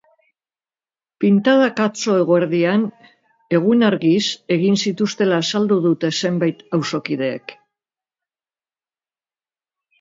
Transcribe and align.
Pintadak 1.23 1.81
atzo 1.83 2.15
eguerdian, 2.21 2.87
egun 3.59 3.89
argiz, 3.91 4.23
egin 4.57 4.81
zituztela 4.87 5.39
azaldu 5.47 5.79
dute 5.87 6.13
zenbait 6.21 6.67
auzokideek. 6.81 7.57